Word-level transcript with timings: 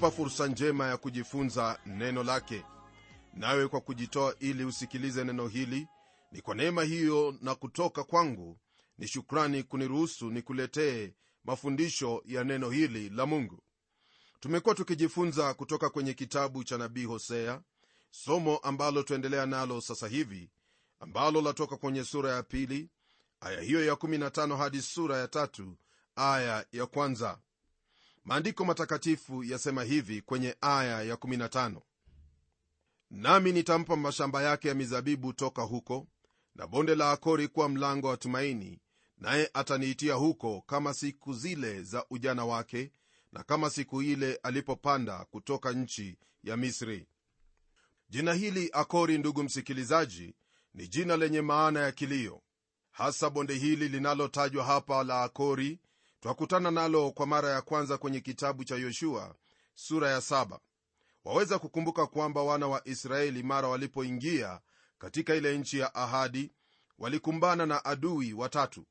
kwa 0.00 0.10
fursa 0.10 0.46
njema 0.46 0.86
ya 0.86 0.96
kujifunza 0.96 1.78
neno 1.86 2.22
lake. 2.22 2.64
Nawe 3.34 3.68
kwa 3.68 3.80
kujitoa 3.80 4.34
ili 4.38 4.64
usikilize 4.64 5.24
neno 5.24 5.48
hili 5.48 5.86
ni 6.32 6.40
kwa 6.40 6.54
neema 6.54 6.82
hiyo 6.82 7.34
na 7.40 7.54
kutoka 7.54 8.04
kwangu 8.04 8.58
ni 8.98 9.08
shukrani 9.08 9.62
kuniruhusu 9.62 10.30
nikuletee 10.30 11.12
mafundisho 11.44 12.22
ya 12.26 12.44
neno 12.44 12.70
hili 12.70 13.08
la 13.08 13.26
mungu. 13.26 13.62
Tumekuwa 14.40 14.74
tukijifunza 14.74 15.54
kutoka 15.54 15.90
kwenye 15.90 16.14
kitabu 16.14 16.64
cha 16.64 16.78
nabii 16.78 17.04
hosea 17.04 17.60
somo 18.10 18.56
ambalo 18.58 19.02
tuendelea 19.02 19.46
nalo 19.46 19.80
sasa 19.80 20.08
hivi 20.08 20.50
ambalo 21.00 21.40
latoka 21.40 21.76
kwenye 21.76 22.04
sura 22.04 22.30
ya 22.32 22.42
pili 22.42 22.88
aya 23.40 23.60
hiyo 23.60 23.84
ya 23.86 23.94
15 23.94 24.56
hadi 24.56 24.82
sura 24.82 25.16
ya 25.18 25.28
tatu 25.28 25.76
aya 26.16 26.66
ya 26.72 26.86
kwanza 26.86 27.38
maandiko 28.30 28.64
matakatifu 28.64 29.44
yasema 29.44 29.82
hivi 29.84 30.22
kwenye 30.22 30.56
aya 30.60 31.02
ya 31.02 31.14
15 31.14 31.80
nami 33.10 33.52
nitampa 33.52 33.96
mashamba 33.96 34.42
yake 34.42 34.68
ya 34.68 34.74
mizabibu 34.74 35.32
toka 35.32 35.62
huko 35.62 36.06
na 36.54 36.66
bonde 36.66 36.94
la 36.94 37.10
akori 37.12 37.48
kuwa 37.48 37.68
mlango 37.68 38.06
wa 38.08 38.16
tumaini 38.16 38.78
naye 39.18 39.50
ataniitia 39.54 40.14
huko 40.14 40.60
kama 40.66 40.94
siku 40.94 41.32
zile 41.34 41.82
za 41.82 42.04
ujana 42.10 42.44
wake 42.44 42.92
na 43.32 43.42
kama 43.42 43.70
siku 43.70 44.02
ile 44.02 44.34
alipopanda 44.34 45.24
kutoka 45.24 45.72
nchi 45.72 46.18
ya 46.44 46.56
misri. 46.56 47.06
Jina 48.08 48.34
hili 48.34 48.70
akori 48.72 49.18
ndugu 49.18 49.42
msikilizaji 49.42 50.34
ni 50.74 50.88
jina 50.88 51.16
lenye 51.16 51.40
maana 51.42 51.80
ya 51.80 51.92
kilio 51.92 52.42
hasa 52.90 53.30
bonde 53.30 53.54
hili 53.54 53.88
linalotajwa 53.88 54.64
hapa 54.64 55.04
la 55.04 55.22
akori 55.22 55.78
twakutana 56.20 56.70
nalo 56.70 57.10
kwa 57.10 57.26
mara 57.26 57.50
ya 57.50 57.62
kwanza 57.62 57.98
kwenye 57.98 58.20
kitabu 58.20 58.64
cha 58.64 58.76
yoshua 58.76 59.34
sura 59.74 60.10
ya 60.10 60.20
saba. 60.20 60.60
Waweza 61.24 61.58
kukumbuka 61.58 62.06
kwamba 62.06 62.42
wana 62.42 62.66
wa 62.68 62.88
israeli 62.88 63.42
mara 63.42 63.68
walipoingia 63.68 64.60
katika 64.98 65.34
ile 65.34 65.58
nchi 65.58 65.78
ya 65.78 65.94
ahadi 65.94 66.52
walikumbana 66.98 67.66
na 67.66 67.84
adui 67.84 68.32
watatu. 68.32 68.86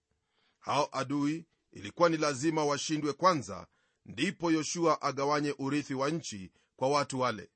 Hao 0.59 0.89
adui 0.91 1.45
ilikuwa 1.71 2.09
ni 2.09 2.17
lazima 2.17 2.65
washindwe 2.65 3.13
kwanza 3.13 3.67
ndipo 4.05 4.51
yoshua 4.51 5.01
agawanye 5.01 5.55
urithi 5.59 5.93
wa 5.93 6.09
nchi 6.09 6.51
kwa 6.75 6.89
watu 6.89 7.19
wale. 7.19 7.49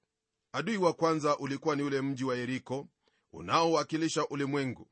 Adui 0.52 0.78
wa 0.78 0.94
kwanza 0.94 1.38
ulikuwa 1.38 1.76
ni 1.76 1.84
ule 1.84 2.02
mji 2.02 2.24
wa 2.24 2.36
yeriko 2.36 2.88
unaowakilisha 3.32 4.28
ulimwengu. 4.28 4.88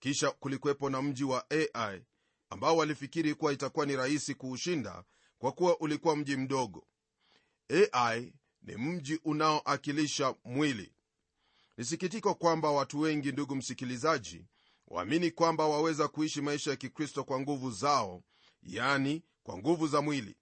Kisha 0.00 0.30
kulikuwepo 0.30 0.90
na 0.90 1.02
mji 1.02 1.24
wa 1.24 1.50
ai 1.50 2.04
ambao 2.50 2.76
walifikiri 2.76 3.34
kuwa 3.34 3.52
itakuwa 3.52 3.86
ni 3.86 3.96
rahisi 3.96 4.34
kuushinda 4.34 5.04
kwa 5.38 5.52
kuwa 5.52 5.80
ulikuwa 5.80 6.16
mji 6.16 6.36
mdogo. 6.36 6.86
Ai 7.92 8.32
ni 8.62 8.76
mji 8.76 9.20
unaoakilisha 9.24 10.34
mwili. 10.44 10.92
Ni 11.76 11.84
sikitiko 11.84 12.34
kwamba 12.34 12.70
watu 12.70 13.00
wengi 13.00 13.32
ndugu 13.32 13.56
msikilizaji 13.56 14.46
waamini 14.88 15.30
kwamba 15.30 15.66
waweza 15.68 16.08
kuishi 16.08 16.40
maisha 16.40 16.70
ya 16.70 16.76
kikristo 16.76 17.24
kwa 17.24 17.40
nguvu 17.40 17.70
zao 17.70 18.22
yani 18.62 19.22
kwa 19.42 19.58
nguvu 19.58 19.88
za 19.88 20.02
mwili. 20.02 20.36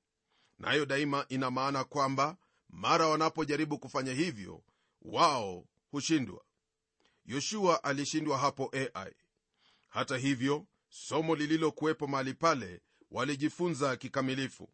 Nayo 0.58 0.80
na 0.80 0.86
daima 0.86 1.26
ina 1.28 1.50
maana 1.50 1.84
kwamba 1.84 2.36
mara 2.68 3.06
wanapojaribu 3.06 3.78
kufanya 3.78 4.12
hivyo 4.12 4.62
wao 5.02 5.64
hushindwa. 5.90 6.44
Yoshua 7.26 7.84
alishindwa 7.84 8.38
hapo 8.38 8.72
ai 8.94 9.14
hata 9.88 10.16
hivyo 10.16 10.66
somo 10.88 11.36
lililokuwepo 11.36 12.06
mahali 12.06 12.34
pale 12.34 12.82
walijifunza 13.10 13.96
kikamilifu. 13.96 14.68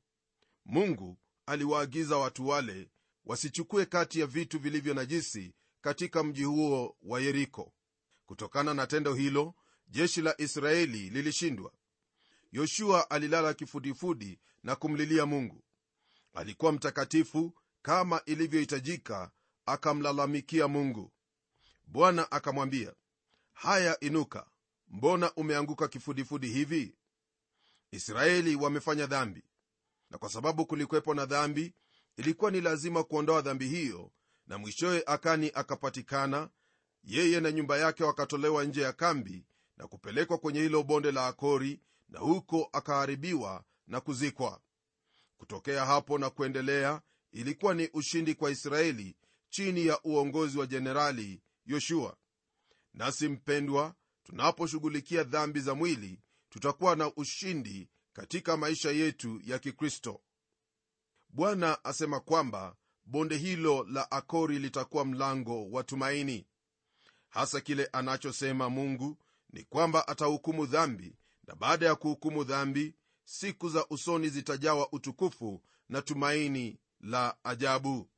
Mungu 0.65 1.19
aliwaagiza 1.47 2.17
watu 2.17 2.49
wale 2.49 2.91
wasichukue 3.25 3.87
kati 3.87 4.21
ya 4.21 4.27
vitu 4.27 4.59
vilivyo 4.59 4.95
najisi 4.95 5.55
katika 5.81 6.23
mji 6.25 6.45
huo 6.45 6.97
wa 7.03 7.21
yeriko. 7.21 7.73
Kutokana 8.27 8.75
na 8.75 8.87
tendo 8.87 9.15
hilo 9.15 9.55
jeshi 9.89 10.23
la 10.23 10.41
israeli 10.41 11.11
lilishindwa. 11.11 11.73
Yoshua 12.53 13.11
alilala 13.11 13.55
kifudifudi 13.55 14.41
na 14.63 14.77
kumlilia 14.77 15.27
mungu. 15.27 15.65
Alikuwa 16.35 16.73
mtakatifu 16.73 17.55
kama 17.83 18.23
ilivyohitajika 18.27 19.31
akamlalamikia 19.67 20.69
mungu. 20.69 21.13
Bwana 21.87 22.31
akamwambia 22.33 22.95
haya 23.53 24.01
inuka 24.01 24.47
mbona 24.89 25.33
umeanguka 25.35 25.89
kifudifudi 25.89 26.47
hivi? 26.49 26.95
Israeli 27.91 28.57
wamefanya 28.57 29.07
dhambi. 29.07 29.43
Na 30.11 30.19
kwa 30.19 30.29
sababu 30.29 30.67
kulikwepo 30.67 31.15
na 31.15 31.27
dhambi 31.27 31.75
ilikuwa 32.17 32.51
ni 32.51 32.61
lazima 32.61 33.05
kuondoa 33.05 33.41
dhambi 33.43 33.69
hiyo 33.69 34.13
na 34.47 34.59
mwishowe 34.59 35.03
akani 35.07 35.51
akapatikana 35.55 36.51
yeye 37.05 37.41
na 37.41 37.53
nyumba 37.53 37.79
yake 37.79 38.05
wakatolewa 38.05 38.65
nje 38.65 38.81
ya 38.83 38.93
kambi 38.93 39.47
na 39.77 39.87
kupelekwa 39.89 40.39
kwenye 40.39 40.61
hilo 40.61 40.83
bonde 40.83 41.13
la 41.13 41.27
akori 41.27 41.81
na 42.09 42.19
huko 42.19 42.69
akaharibiwa 42.73 43.65
na 43.87 44.01
kuzikwa. 44.01 44.61
Kutokea 45.37 45.85
hapo 45.87 46.19
na 46.19 46.31
kuendelea 46.31 47.03
ilikuwa 47.33 47.75
ni 47.75 47.89
ushindi 47.93 48.35
kwa 48.35 48.51
israeli 48.51 49.17
chini 49.49 49.87
ya 49.87 50.01
uongozi 50.05 50.59
wa 50.59 50.67
jenerali 50.67 51.43
yoshua. 51.67 52.17
Nasi 52.95 53.29
mpendwa 53.29 53.95
tunaposhughulikia 54.25 55.23
dhambi 55.25 55.61
za 55.61 55.75
mwili 55.75 56.21
tutakuwa 56.49 56.97
na 56.97 57.15
ushindi 57.17 57.89
katika 58.13 58.57
maisha 58.57 58.91
yetu 58.91 59.41
ya 59.45 59.59
kikristo. 59.59 60.21
Bwana 61.29 61.85
asema 61.85 62.21
kwamba 62.21 62.77
bonde 63.05 63.37
hilo 63.37 63.85
la 63.91 64.11
akori 64.11 64.59
litakuwa 64.59 65.05
mlango 65.05 65.71
wa 65.71 65.85
tumaini. 65.85 66.47
Hasa 67.29 67.61
kile 67.61 67.87
anachosema 67.93 68.71
mungu 68.71 69.19
ni 69.51 69.63
kwamba 69.65 70.09
atahukumu 70.09 70.67
dhambi 70.67 71.17
na 71.47 71.55
baada 71.55 71.87
ya 71.87 71.95
kuhukumu 71.95 72.45
dhambi 72.45 72.95
siku 73.25 73.69
za 73.69 73.87
usoni 73.89 74.29
zitajawa 74.29 74.93
utukufu 74.93 75.63
na 75.89 76.03
tumaini 76.03 76.79
la 77.01 77.37
ajabu. 77.45 78.11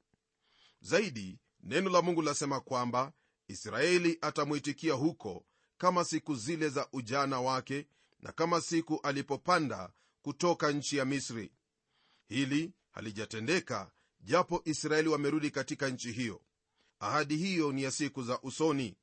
Zaidi 0.81 1.39
neno 1.63 1.91
la 1.91 2.03
mungu 2.03 2.23
lasema 2.23 2.61
kwamba 2.61 3.13
israeli 3.49 4.19
atamwitikia 4.21 4.93
huko 4.95 5.45
kama 5.79 6.05
siku 6.05 6.35
zile 6.35 6.69
za 6.69 6.89
ujana 6.93 7.41
wake 7.41 7.87
na 8.21 8.33
kama 8.33 8.61
siku 8.61 9.01
alipopanda 9.03 9.93
kutoka 10.23 10.73
nchi 10.73 10.97
ya 10.97 11.05
misri. 11.05 11.53
Hili 12.29 12.73
halijatendeka 12.91 13.91
japo 14.21 14.63
israeli 14.65 15.09
wamerudi 15.09 15.51
katika 15.51 15.89
nchi 15.89 16.13
hiyo. 16.13 16.43
Ahadi 17.01 17.37
hiyo 17.37 17.73
ni 17.73 17.83
ya 17.83 17.91
siku 17.91 18.23
za 18.23 18.41
usoni. 18.41 18.97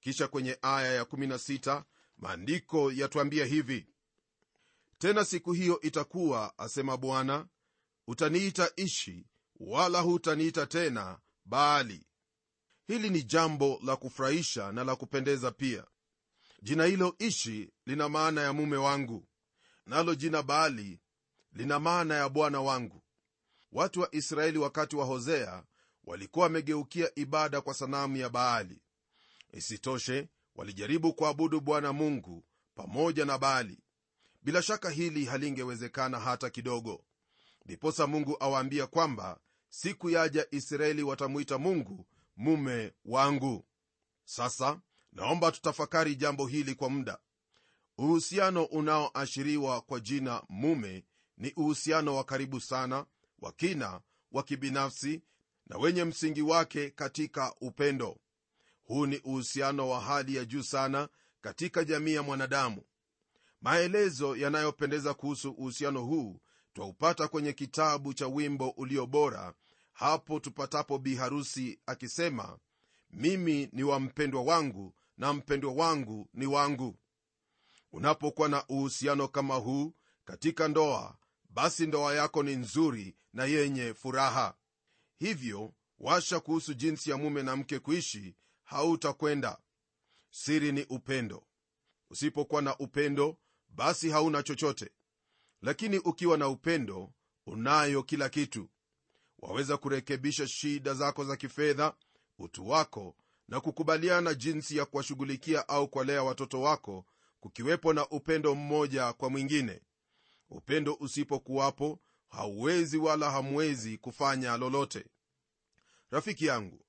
Kisha 0.00 0.28
kwenye 0.28 0.58
aya 0.62 1.02
ya16 1.02 1.82
maandiko 2.16 2.92
yatwambia 2.92 3.44
hivi 3.46 3.86
tena 4.98 5.24
siku 5.24 5.52
hiyo 5.52 5.80
itakuwa 5.80 6.58
asema 6.58 6.96
bwana 6.96 7.46
utaniita 8.06 8.70
ishi 8.76 9.26
wala 9.60 10.00
hutaniita 10.00 10.66
tena 10.66 11.18
baali. 11.44 12.06
Hili 12.86 13.10
ni 13.10 13.22
jambo 13.22 13.80
la 13.84 13.96
kufurahisha 13.96 14.72
na 14.72 14.84
la 14.84 14.96
kupendeza 14.96 15.50
pia 15.50 15.84
jina 16.62 16.84
hilo 16.84 17.14
ishi 17.18 17.72
lina 17.86 18.08
maana 18.08 18.40
ya 18.40 18.52
mume 18.52 18.76
wangu 18.76 19.26
nalo 19.86 20.14
jina 20.14 20.42
baali 20.42 21.00
lina 21.52 21.78
maana 21.80 22.14
ya 22.14 22.28
bwana 22.28 22.60
wangu. 22.60 23.02
Watu 23.72 24.00
wa 24.00 24.14
israeli 24.14 24.58
wakati 24.58 24.96
wa 24.96 25.04
hosea 25.04 25.64
walikuwa 26.04 26.42
wamegeukia 26.44 27.10
ibada 27.14 27.60
kwa 27.60 27.74
sanamu 27.74 28.16
ya 28.16 28.28
baali. 28.28 28.80
Isitoshe 29.52 30.28
walijaribu 30.54 31.14
kuabudu 31.14 31.60
bwana 31.60 31.92
mungu 31.92 32.44
pamoja 32.74 33.24
na 33.24 33.38
baali. 33.38 33.78
Bila 34.42 34.62
shaka 34.62 34.90
hili 34.90 35.24
halingewezekana 35.24 36.20
hata 36.20 36.50
kidogo. 36.50 37.04
Ndiposa 37.64 38.06
mungu 38.06 38.36
awaambia 38.40 38.86
kwamba 38.86 39.40
siku 39.68 40.10
yaja 40.10 40.46
israeli 40.50 41.02
watamwita 41.02 41.58
mungu 41.58 42.06
mume 42.36 42.92
wangu. 43.04 43.64
Sasa 44.24 44.80
naomba 45.16 45.52
tutafakari 45.52 46.16
jambo 46.16 46.46
hili 46.46 46.74
kwa 46.74 46.90
muda. 46.90 47.18
Uhusiano 47.98 48.64
unaoashiriwa 48.64 49.80
kwa 49.80 50.00
jina 50.00 50.42
mume 50.48 51.04
ni 51.36 51.52
uhusiano 51.56 52.16
wa 52.16 52.24
karibu 52.24 52.60
sana 52.60 53.06
wa 53.38 53.52
kina 53.52 54.00
wa 54.32 54.42
kibinafsi 54.42 55.22
na 55.66 55.78
wenye 55.78 56.04
msingi 56.04 56.42
wake 56.42 56.90
katika 56.90 57.54
upendo. 57.60 58.18
Huu 58.84 59.06
ni 59.06 59.16
uhusiano 59.18 59.88
wa 59.88 60.00
hali 60.00 60.36
ya 60.36 60.44
juu 60.44 60.62
sana 60.62 61.08
katika 61.40 61.84
jamii 61.84 62.14
ya 62.14 62.22
mwanadamu. 62.22 62.82
Maelezo 63.60 64.36
yanayopendeza 64.36 65.14
kuhusu 65.14 65.50
uhusiano 65.50 66.02
huu 66.02 66.40
twaupata 66.74 67.28
kwenye 67.28 67.52
kitabu 67.52 68.14
cha 68.14 68.26
wimbo 68.26 68.68
ulio 68.70 69.06
bora 69.06 69.54
hapo 69.92 70.40
tupatapo 70.40 70.98
biharusi 70.98 71.78
akisema 71.86 72.58
mimi 73.10 73.68
ni 73.72 73.82
wa 73.82 74.00
mpendwa 74.00 74.42
wangu 74.42 74.94
na 75.16 75.32
mpendwa 75.32 75.72
wangu 75.72 76.28
ni 76.34 76.46
wangu. 76.46 76.98
Unapokuwa 77.92 78.48
na 78.48 78.66
uhusiano 78.68 79.28
kama 79.28 79.54
huu 79.54 79.94
katika 80.24 80.68
ndoa 80.68 81.18
basi 81.50 81.86
ndoa 81.86 82.14
yako 82.14 82.42
ni 82.42 82.56
nzuri 82.56 83.16
na 83.32 83.44
yenye 83.44 83.94
furaha. 83.94 84.56
Hivyo 85.18 85.74
washa 85.98 86.40
kuhusu 86.40 86.74
jinsi 86.74 87.10
ya 87.10 87.16
mume 87.16 87.42
na 87.42 87.56
mke 87.56 87.78
kuishi 87.78 88.36
hautakwenda. 88.62 89.58
Siri 90.30 90.72
ni 90.72 90.84
upendo. 90.84 91.46
Usipokuwa 92.10 92.62
na 92.62 92.78
upendo 92.78 93.38
basi 93.68 94.10
hauna 94.10 94.42
chochote. 94.42 94.90
Lakini 95.62 95.98
ukiwa 95.98 96.38
na 96.38 96.48
upendo 96.48 97.12
unayo 97.46 98.02
kila 98.02 98.28
kitu. 98.28 98.70
Waweza 99.38 99.76
kurekebisha 99.76 100.48
shida 100.48 100.94
zako 100.94 101.24
za 101.24 101.36
kifedha 101.36 101.94
utu 102.38 102.68
wako 102.68 103.16
na 103.48 103.60
kukubaliana 103.60 104.34
jinsi 104.34 104.76
ya 104.76 104.84
kuwashughulikia 104.84 105.68
au 105.68 105.88
kuwalea 105.88 106.22
watoto 106.22 106.60
wako 106.60 107.04
kukiwepo 107.40 107.92
na 107.92 108.08
upendo 108.08 108.54
mmoja 108.54 109.12
kwa 109.12 109.30
mwingine. 109.30 109.80
Upendo 110.50 110.94
usipokuwapo 110.94 112.00
hauwezi 112.28 112.98
wala 112.98 113.30
hamwezi 113.30 113.98
kufanya 113.98 114.56
lolote. 114.56 115.06
Rafiki 116.10 116.46
yangu 116.46 116.80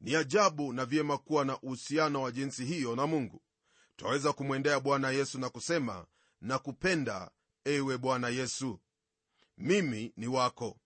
ni 0.00 0.14
ajabu 0.16 0.72
na 0.72 0.84
vyema 0.86 1.18
kuwa 1.18 1.44
na 1.44 1.60
uhusiano 1.60 2.22
wa 2.22 2.30
jinsi 2.32 2.64
hiyo 2.64 2.96
na 2.96 3.06
mungu. 3.06 3.42
Twaweza 3.96 4.32
kumwendea 4.32 4.80
bwana 4.80 5.10
yesu 5.10 5.38
na 5.38 5.48
kusema 5.48 6.06
na 6.40 6.58
kupenda 6.58 7.30
ewe 7.64 7.98
bwana 7.98 8.28
yesu. 8.28 8.80
Mimi 9.58 10.12
ni 10.16 10.26
wako. 10.26 10.78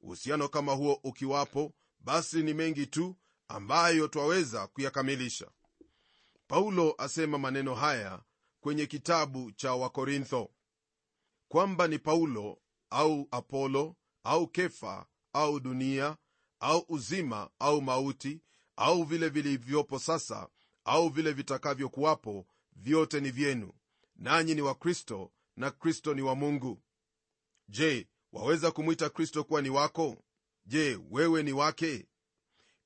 Uhusiano 0.00 0.48
kama 0.48 0.72
huo 0.72 1.00
ukiwapo 1.04 1.72
basi 2.00 2.42
ni 2.42 2.54
mengi 2.54 2.86
tu 2.86 3.16
ambayo 3.52 4.08
twaweza 4.08 4.66
kuyakamilisha. 4.66 5.50
Paulo 6.46 6.94
asema 6.98 7.38
maneno 7.38 7.74
haya 7.74 8.22
kwenye 8.60 8.86
kitabu 8.86 9.52
cha 9.52 9.74
wakorintho 9.74 10.50
kwamba 11.48 11.88
ni 11.88 11.98
paulo 11.98 12.58
au 12.90 13.28
apolo 13.30 13.96
au 14.24 14.48
kefa 14.48 15.06
au 15.32 15.60
dunia 15.60 16.16
au 16.60 16.84
uzima 16.88 17.50
au 17.58 17.82
mauti 17.82 18.40
au 18.76 19.04
vile 19.04 19.28
vilivyopo 19.28 19.98
sasa 19.98 20.48
au 20.84 21.08
vile 21.08 21.32
vitakavyokuwapo 21.32 22.46
vyote 22.72 23.20
ni 23.20 23.30
vyenu 23.30 23.72
nanyi 24.16 24.54
ni 24.54 24.60
wa 24.62 24.74
kristo 24.74 25.32
na 25.56 25.70
kristo 25.70 26.14
ni 26.14 26.22
wa 26.22 26.34
mungu. 26.34 26.82
Je 27.68 28.08
waweza 28.32 28.70
kumwita 28.70 29.10
kristo 29.10 29.44
kuwa 29.44 29.62
ni 29.62 29.70
wako? 29.70 30.16
Je 30.66 30.98
wewe 31.10 31.42
ni 31.42 31.52
wake 31.52 32.06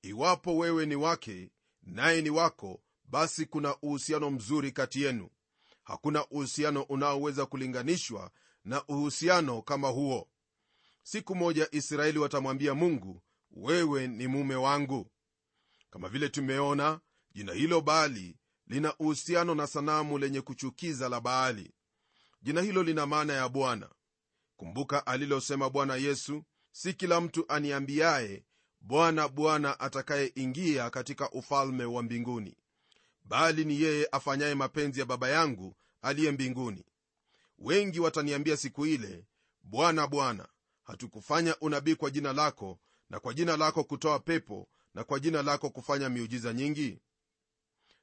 iwapo 0.08 0.56
wewe 0.56 0.86
ni 0.86 0.96
wake 0.96 1.50
naye 1.82 2.22
ni 2.22 2.30
wako 2.30 2.82
basi 3.04 3.46
kuna 3.46 3.76
uhusiano 3.76 4.30
mzuri 4.30 4.72
kati 4.72 5.02
yenu. 5.02 5.28
Hakuna 5.84 6.26
uhusiano 6.26 6.82
unaoweza 6.82 7.46
kulinganishwa 7.46 8.30
na 8.64 8.84
uhusiano 8.86 9.62
kama 9.62 9.88
huo. 9.88 10.28
Siku 11.02 11.34
moja 11.34 11.68
israeli 11.72 12.18
watamwambia 12.18 12.74
mungu 12.74 13.22
wewe 13.50 14.08
ni 14.08 14.26
mume 14.26 14.54
wangu. 14.54 15.10
Kama 15.90 16.08
vile 16.08 16.28
tumeona 16.28 17.00
jina 17.32 17.52
hilo 17.52 17.80
baali 17.80 18.36
lina 18.66 18.96
uhusiano 18.98 19.54
na 19.54 19.66
sanamu 19.66 20.18
lenye 20.18 20.40
kuchukiza 20.40 21.08
la 21.08 21.20
baali. 21.20 21.74
Jina 22.42 22.62
hilo 22.62 22.82
lina 22.82 23.06
maana 23.06 23.32
ya 23.32 23.48
bwana. 23.48 23.90
Kumbuka 24.56 25.06
alilosema 25.06 25.70
bwana 25.70 25.96
yesu 25.96 26.44
si 26.72 26.94
kila 26.94 27.20
mtu 27.20 27.44
aniambiaye 27.48 28.44
bwana 28.86 29.28
bwana 29.28 29.80
atakayeingia 29.80 30.90
katika 30.90 31.30
ufalme 31.30 31.84
wa 31.84 32.02
mbinguni. 32.02 32.56
Bali 33.24 33.64
ni 33.64 33.80
yeye 33.82 34.08
afanyaye 34.12 34.54
mapenzi 34.54 35.00
ya 35.00 35.06
baba 35.06 35.28
yangu 35.28 35.76
aliye 36.02 36.30
mbinguni. 36.32 36.84
Wengi 37.58 38.00
wataniambia 38.00 38.56
siku 38.56 38.86
ile 38.86 39.24
bwana 39.62 40.06
bwana 40.06 40.48
hatukufanya 40.84 41.56
unabii 41.60 41.94
kwa 41.94 42.10
jina 42.10 42.32
lako 42.32 42.78
na 43.10 43.20
kwa 43.20 43.34
jina 43.34 43.56
lako 43.56 43.84
kutoa 43.84 44.18
pepo 44.18 44.68
na 44.94 45.04
kwa 45.04 45.20
jina 45.20 45.42
lako 45.42 45.70
kufanya 45.70 46.08
miujiza 46.08 46.52
nyingi? 46.52 47.00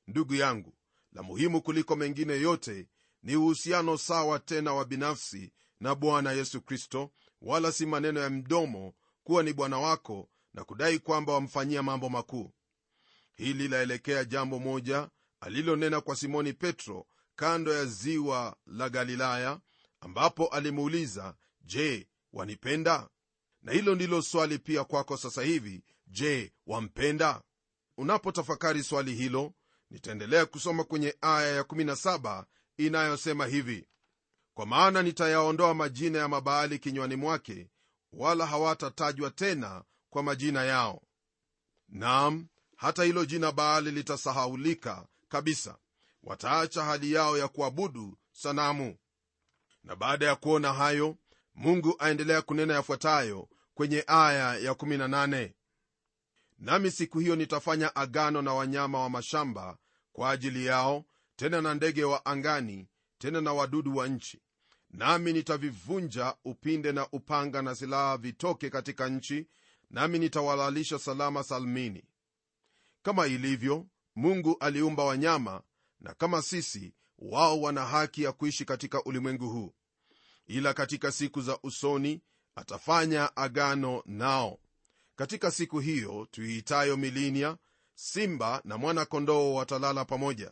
Ndugu 0.07 0.35
yangu 0.35 0.73
la 1.11 1.23
muhimu 1.23 1.61
kuliko 1.61 1.95
mengine 1.95 2.33
yote 2.33 2.87
ni 3.23 3.35
uhusiano 3.35 3.97
sawa 3.97 4.39
tena 4.39 4.73
wa 4.73 4.85
binafsi 4.85 5.53
na 5.79 5.95
bwana 5.95 6.31
yesu 6.31 6.61
kristo 6.61 7.11
wala 7.41 7.71
si 7.71 7.85
maneno 7.85 8.19
ya 8.19 8.29
mdomo 8.29 8.93
kuwa 9.23 9.43
ni 9.43 9.53
bwana 9.53 9.79
wako 9.79 10.29
na 10.53 10.63
kudai 10.63 10.99
kwamba 10.99 11.33
wamfanyia 11.33 11.83
mambo 11.83 12.09
makuu. 12.09 12.51
Hili 13.35 13.67
laelekea 13.67 14.25
jambo 14.25 14.59
moja 14.59 15.09
alilonena 15.39 16.01
kwa 16.01 16.15
simoni 16.15 16.53
petro 16.53 17.07
kando 17.35 17.73
ya 17.73 17.85
ziwa 17.85 18.55
la 18.65 18.89
galilaya 18.89 19.59
ambapo 19.99 20.47
alimuuliza 20.47 21.35
je 21.61 22.07
wanipenda? 22.33 23.09
Na 23.61 23.71
hilo 23.71 23.95
ndilo 23.95 24.21
swali 24.21 24.59
pia 24.59 24.83
kwako 24.83 25.17
sasa 25.17 25.41
hivi 25.43 25.83
je 26.07 26.53
wampenda? 26.67 27.41
Unapotafakari 27.97 28.83
swali 28.83 29.15
hilo 29.15 29.53
nitaendelea 29.89 30.45
kusoma 30.45 30.83
kwenye 30.83 31.15
aya 31.21 31.61
ya17 31.61 32.43
inayosema 32.77 33.45
hivi 33.45 33.87
kwa 34.53 34.65
maana 34.65 35.03
nitayaondoa 35.03 35.73
majina 35.73 36.19
ya 36.19 36.27
mabaali 36.27 36.79
kinywani 36.79 37.15
mwake 37.15 37.69
wala 38.11 38.45
hawatatajwa 38.45 39.31
tena 39.31 39.83
kwa 40.13 40.23
majina 40.23 40.63
yao. 40.63 41.01
Nam 41.89 42.47
hata 42.75 43.03
hilo 43.03 43.25
jina 43.25 43.51
baali 43.51 43.91
litasahaulika 43.91 45.07
kabisa. 45.29 45.77
Wataacha 46.23 46.83
hali 46.83 47.13
yao 47.13 47.37
ya 47.37 47.47
kuabudu 47.47 48.17
sanamu. 48.31 48.95
Na 49.83 49.95
baada 49.95 50.25
ya 50.25 50.35
kuona 50.35 50.73
hayo 50.73 51.17
mungu 51.55 51.95
aendelea 51.99 52.41
kunena 52.41 52.73
yafuatayo 52.73 53.49
kwenye 53.73 54.03
aya 54.07 54.55
ya 54.57 54.71
18 54.71 55.51
nami 56.59 56.91
siku 56.91 57.19
hiyo 57.19 57.35
nitafanya 57.35 57.95
agano 57.95 58.41
na 58.41 58.53
wanyama 58.53 58.99
wa 58.99 59.09
mashamba 59.09 59.77
kwa 60.11 60.31
ajili 60.31 60.65
yao 60.65 61.05
tena 61.35 61.61
na 61.61 61.73
ndege 61.73 62.03
wa 62.03 62.25
angani 62.25 62.87
tena 63.17 63.41
na 63.41 63.53
wadudu 63.53 63.95
wa 63.97 64.07
nchi. 64.07 64.41
Nami 64.89 65.33
nitavivunja 65.33 66.35
upinde 66.45 66.91
na 66.91 67.07
upanga 67.11 67.61
na 67.61 67.75
silaha 67.75 68.17
vitoke 68.17 68.69
katika 68.69 69.09
nchi 69.09 69.47
nami 69.93 70.19
nitawalalisha 70.19 70.99
salama 70.99 71.43
salmini. 71.43 72.03
Kama 73.03 73.27
ilivyo 73.27 73.87
mungu 74.15 74.57
aliumba 74.59 75.03
wanyama 75.03 75.61
na 75.99 76.13
kama 76.13 76.41
sisi 76.41 76.93
wao 77.17 77.61
wana 77.61 77.85
haki 77.85 78.23
ya 78.23 78.31
kuishi 78.31 78.65
katika 78.65 79.03
ulimwengu 79.03 79.49
huu. 79.49 79.73
Ila 80.45 80.73
katika 80.73 81.11
siku 81.11 81.41
za 81.41 81.59
usoni 81.63 82.21
atafanya 82.55 83.35
agano 83.35 84.03
nao. 84.05 84.59
Katika 85.15 85.51
siku 85.51 85.79
hiyo 85.79 86.27
tuiitayo 86.31 86.97
milinia 86.97 87.57
simba 87.95 88.61
na 88.63 88.77
mwana-kondoo 88.77 89.53
watalala 89.53 90.05
pamoja. 90.05 90.51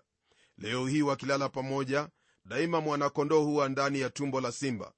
Leo 0.57 0.87
hii 0.87 1.01
wakilala 1.01 1.49
pamoja 1.49 2.09
daima 2.45 2.81
mwana-kondoo 2.81 3.43
huwa 3.43 3.69
ndani 3.69 3.99
ya 3.99 4.09
tumbo 4.09 4.41
la 4.41 4.51
simba. 4.51 4.93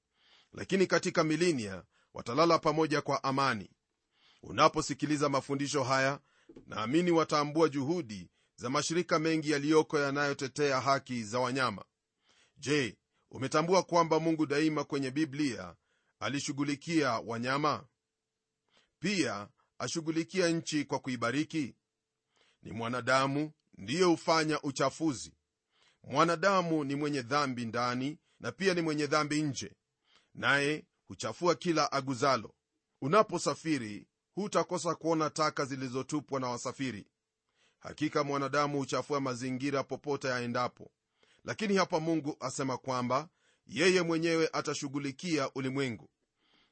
Lakini 0.52 0.86
katika 0.86 1.24
milinia 1.24 1.82
watalala 2.14 2.58
pamoja 2.58 3.00
kwa 3.02 3.24
amani 3.24 3.70
unaposikiliza 4.44 5.28
mafundisho 5.28 5.84
haya 5.84 6.20
naamini 6.66 7.10
wataambua 7.10 7.68
juhudi 7.68 8.30
za 8.56 8.70
mashirika 8.70 9.18
mengi 9.18 9.50
yaliyoko 9.50 9.98
yanayotetea 9.98 10.80
haki 10.80 11.24
za 11.24 11.38
wanyama. 11.40 11.84
Je 12.56 12.96
umetambua 13.30 13.82
kwamba 13.82 14.20
mungu 14.20 14.46
daima 14.46 14.84
kwenye 14.84 15.10
biblia 15.10 15.74
alishughulikia 16.20 17.10
wanyama? 17.12 17.86
Pia 18.98 19.48
ashughulikia 19.78 20.48
nchi 20.48 20.84
kwa 20.84 20.98
kuibariki? 20.98 21.74
Ni 22.62 22.72
mwanadamu 22.72 23.52
ndiye 23.78 24.02
hufanya 24.04 24.62
uchafuzi. 24.62 25.34
Mwanadamu 26.02 26.84
ni 26.84 26.94
mwenye 26.94 27.22
dhambi 27.22 27.64
ndani 27.66 28.18
na 28.40 28.52
pia 28.52 28.74
ni 28.74 28.80
mwenye 28.82 29.06
dhambi 29.06 29.42
nje 29.42 29.72
naye 30.34 30.84
huchafua 31.08 31.54
kila 31.54 31.92
aguzalo. 31.92 32.54
Unaposafiri 33.00 34.06
hutakosa 34.34 34.94
kuona 34.94 35.30
taka 35.30 35.64
zilizotupwa 35.64 36.40
na 36.40 36.48
wasafiri. 36.48 37.06
Hakika 37.80 38.24
mwanadamu 38.24 38.78
huchafua 38.78 39.20
mazingira 39.20 39.82
popote 39.84 40.32
aendapo. 40.32 40.90
Lakini 41.44 41.76
hapa 41.76 42.00
mungu 42.00 42.36
asema 42.40 42.76
kwamba 42.78 43.28
yeye 43.66 44.02
mwenyewe 44.02 44.48
atashughulikia 44.52 45.50
ulimwengu. 45.54 46.08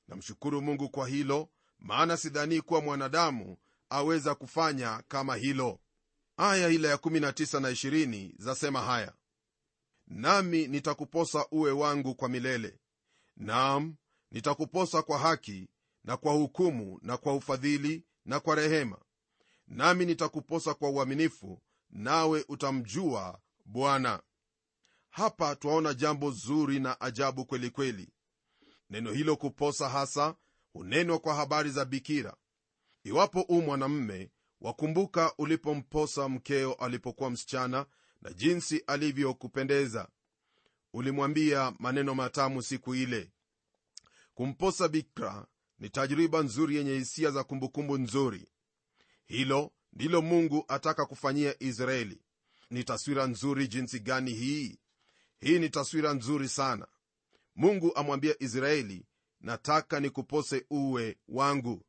Namshukuru 0.08 0.62
mungu 0.62 0.88
kwa 0.90 1.08
hilo 1.08 1.48
maana 1.78 2.16
sidhanii 2.16 2.60
kuwa 2.60 2.80
mwanadamu 2.80 3.56
aweza 3.90 4.34
kufanya 4.34 5.02
kama 5.08 5.36
hilo. 5.36 5.78
Aya 6.36 6.68
ile 6.68 6.88
ya 6.88 6.96
19 6.96 7.60
na 7.60 7.70
20 7.70 8.32
zasema 8.38 8.80
haya. 8.82 9.12
Nami 10.06 10.68
nitakuposa 10.68 11.46
uwe 11.50 11.70
wangu 11.72 12.14
kwa 12.14 12.28
milele. 12.28 12.78
Naam 13.36 13.94
nitakuposa 14.30 15.02
kwa 15.02 15.18
haki 15.18 15.68
na 16.04 16.16
kwa 16.16 16.32
hukumu 16.32 16.98
na 17.02 17.16
kwa 17.16 17.34
ufadhili 17.34 18.04
na 18.24 18.40
kwa 18.40 18.54
rehema. 18.54 18.98
Nami 19.66 20.06
nitakuposa 20.06 20.74
kwa 20.74 20.90
uaminifu 20.90 21.62
nawe 21.90 22.44
utamjua 22.48 23.40
bwana. 23.64 24.22
Hapa 25.10 25.56
twaona 25.56 25.94
jambo 25.94 26.30
zuri 26.30 26.80
na 26.80 27.00
ajabu 27.00 27.44
kweli 27.46 27.70
kweli. 27.70 28.08
Neno 28.90 29.12
hilo 29.12 29.36
kuposa 29.36 29.88
hasa 29.88 30.34
hunenwa 30.72 31.18
kwa 31.18 31.34
habari 31.34 31.70
za 31.70 31.84
bikira. 31.84 32.36
Iwapo 33.04 33.40
u 33.40 33.62
mwanamme 33.62 34.30
wakumbuka 34.60 35.32
ulipomposa 35.38 36.28
mkeo 36.28 36.72
alipokuwa 36.74 37.30
msichana 37.30 37.86
na 38.22 38.32
jinsi 38.32 38.78
alivyokupendeza. 38.86 40.08
Ulimwambia 40.92 41.72
maneno 41.78 42.14
matamu 42.14 42.62
siku 42.62 42.94
ile. 42.94 43.32
Kumposa 44.34 44.88
bikra 44.88 45.46
ni 45.82 45.90
tajriba 45.90 46.42
nzuri 46.42 46.76
yenye 46.76 46.94
hisia 46.94 47.30
za 47.30 47.44
kumbukumbu 47.44 47.98
nzuri. 47.98 48.48
Hilo 49.26 49.72
ndilo 49.92 50.22
mungu 50.22 50.64
ataka 50.68 51.06
kufanyia 51.06 51.62
israeli. 51.62 52.22
Ni 52.70 52.84
taswira 52.84 53.26
nzuri 53.26 53.68
jinsi 53.68 54.00
gani 54.00 54.30
hii? 54.34 54.78
Hii 55.40 55.58
ni 55.58 55.70
taswira 55.70 56.12
nzuri 56.12 56.48
sana. 56.48 56.86
Mungu 57.56 57.96
amwambia 57.96 58.42
israeli 58.42 59.06
nataka 59.40 60.00
nikupose 60.00 60.66
uwe 60.70 61.18
wangu. 61.28 61.84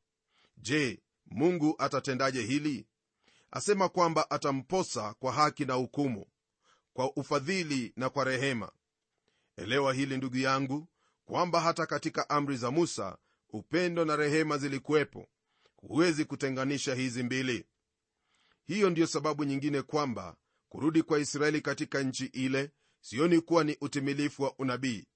Je 0.58 1.04
mungu 1.26 1.76
atatendaje 1.78 2.42
hili? 2.42 2.88
Asema 3.52 3.90
kwamba 3.90 4.30
atamposa 4.32 5.14
kwa 5.14 5.32
haki 5.34 5.66
na 5.66 5.74
hukumu 5.74 6.26
kwa 6.94 7.16
ufadhili 7.16 7.94
na 7.96 8.10
kwa 8.10 8.24
rehema. 8.24 8.72
Elewa 9.58 9.94
hili 9.94 10.18
ndugu 10.18 10.38
yangu 10.38 10.88
kwamba 11.26 11.60
hata 11.62 11.86
katika 11.86 12.30
amri 12.30 12.58
za 12.58 12.72
musa 12.72 13.18
upendo 13.53 14.05
na 14.05 14.15
rehema 14.15 14.57
zilikuwepo. 14.57 15.27
Huwezi 15.75 16.25
kutenganisha 16.25 16.95
hizi 16.95 17.24
mbili. 17.24 17.65
Hiyo 18.65 18.89
ndiyo 18.89 19.07
sababu 19.07 19.43
nyingine 19.43 19.81
kwamba 19.81 20.36
kurudi 20.69 21.03
kwa 21.03 21.19
israeli 21.19 21.62
katika 21.62 22.03
nchi 22.03 22.25
ile 22.25 22.72
sioni 23.01 23.41
kuwa 23.41 23.63
ni 23.63 23.77
utimilifu 23.81 24.43
wa 24.43 24.55
unabii. 24.57 25.07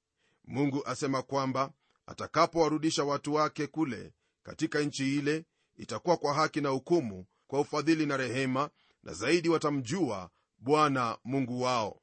Mungu 0.45 0.85
asema 0.85 1.21
kwamba 1.21 1.73
atakapowarudisha 2.05 3.03
watu 3.03 3.33
wake 3.33 3.67
kule 3.67 4.13
katika 4.43 4.79
nchi 4.81 5.17
ile 5.17 5.45
itakuwa 5.75 6.17
kwa 6.17 6.33
haki 6.33 6.61
na 6.61 6.69
hukumu 6.69 7.25
kwa 7.47 7.59
ufadhili 7.59 8.05
na 8.05 8.17
rehema 8.17 8.69
na 9.03 9.13
zaidi 9.13 9.49
watamjua 9.49 10.29
bwana 10.57 11.17
mungu 11.23 11.61
wao. 11.61 12.01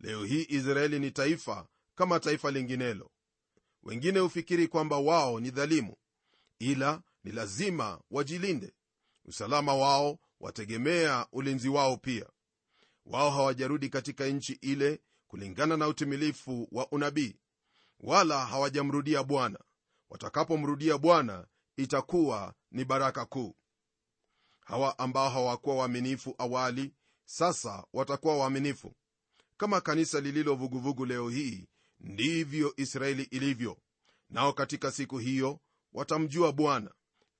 Leo 0.00 0.24
hii 0.24 0.46
israeli 0.48 0.98
ni 0.98 1.10
taifa 1.10 1.68
kama 1.94 2.20
taifa 2.20 2.50
linginelo 2.50 3.10
wengine 3.86 4.18
hufikiri 4.20 4.68
kwamba 4.68 4.98
wao 4.98 5.40
ni 5.40 5.50
dhalimu 5.50 5.96
ila 6.58 7.02
ni 7.24 7.32
lazima 7.32 8.00
wajilinde. 8.10 8.74
Usalama 9.24 9.74
wao 9.74 10.18
wategemea 10.40 11.26
ulinzi 11.32 11.68
wao 11.68 11.96
pia. 11.96 12.26
Wao 13.04 13.30
hawajarudi 13.30 13.88
katika 13.88 14.26
nchi 14.26 14.52
ile 14.52 15.00
kulingana 15.28 15.76
na 15.76 15.88
utimilifu 15.88 16.68
wa 16.72 16.88
unabii 16.90 17.36
wala 18.00 18.46
hawajamrudia 18.46 19.22
bwana. 19.22 19.58
Watakapomrudia 20.10 20.98
bwana 20.98 21.46
itakuwa 21.76 22.54
ni 22.70 22.84
baraka 22.84 23.26
kuu. 23.26 23.54
Hawa 24.60 24.98
ambao 24.98 25.30
hawakuwa 25.30 25.76
waaminifu 25.76 26.34
awali 26.38 26.94
sasa 27.24 27.86
watakuwa 27.92 28.36
waaminifu. 28.36 28.94
Kama 29.56 29.80
kanisa 29.80 30.20
lililo 30.20 30.54
vuguvugu 30.54 31.06
leo 31.06 31.28
hii 31.28 31.68
ndivyo 32.00 32.74
israeli 32.76 33.22
ilivyo. 33.22 33.78
Nao 34.30 34.52
katika 34.52 34.92
siku 34.92 35.18
hiyo 35.18 35.60
watamjua 35.92 36.52
bwana. 36.52 36.90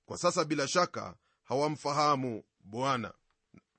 Kwa 0.06 0.18
sasa 0.18 0.44
bila 0.44 0.68
shaka 0.68 1.16
hawamfahamu 1.44 2.42
bwana. 2.60 3.14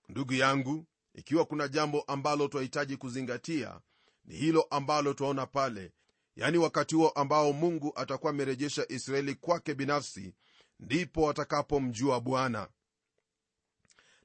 Ndugu 0.10 0.34
yangu 0.34 0.86
ikiwa 1.13 1.46
kuna 1.46 1.67
jambo 1.67 2.01
ambalo 2.01 2.48
twahitaji 2.48 2.98
kuzingatia 2.98 3.79
ni 4.25 4.36
hilo 4.36 4.62
ambalo 4.62 5.13
twaona 5.13 5.46
pale 5.46 5.91
yani 6.36 6.57
wakati 6.57 6.96
huo 6.96 7.10
ambao 7.10 7.53
mungu 7.53 7.91
atakuwa 7.96 8.29
amerejesha 8.29 8.86
israeli 8.89 9.36
kwake 9.36 9.74
binafsi 9.74 10.34
ndipo 10.79 11.22
watakapomjua 11.22 12.22
bwana. 12.22 12.67